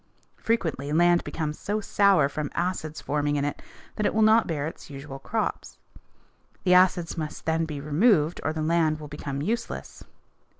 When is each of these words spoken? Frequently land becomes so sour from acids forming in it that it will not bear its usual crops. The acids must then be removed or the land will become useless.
Frequently 0.41 0.91
land 0.91 1.23
becomes 1.23 1.59
so 1.59 1.79
sour 1.79 2.27
from 2.27 2.49
acids 2.55 2.99
forming 3.01 3.35
in 3.35 3.45
it 3.45 3.61
that 3.97 4.05
it 4.07 4.15
will 4.15 4.23
not 4.23 4.47
bear 4.47 4.65
its 4.65 4.89
usual 4.89 5.19
crops. 5.19 5.77
The 6.63 6.73
acids 6.73 7.19
must 7.19 7.45
then 7.45 7.65
be 7.65 7.79
removed 7.79 8.41
or 8.43 8.51
the 8.51 8.63
land 8.63 8.99
will 8.99 9.07
become 9.07 9.43
useless. 9.43 10.03